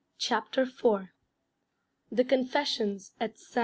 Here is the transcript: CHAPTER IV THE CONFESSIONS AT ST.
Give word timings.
CHAPTER 0.17 0.63
IV 0.63 1.09
THE 2.11 2.23
CONFESSIONS 2.25 3.11
AT 3.19 3.37
ST. 3.37 3.59